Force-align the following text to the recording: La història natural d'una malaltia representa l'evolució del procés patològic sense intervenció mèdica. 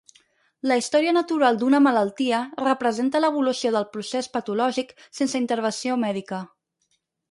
La 0.69 0.77
història 0.79 1.13
natural 1.17 1.59
d'una 1.65 1.81
malaltia 1.89 2.41
representa 2.63 3.23
l'evolució 3.23 3.75
del 3.79 3.89
procés 3.95 4.33
patològic 4.39 4.99
sense 5.23 5.47
intervenció 5.47 6.05
mèdica. 6.11 6.47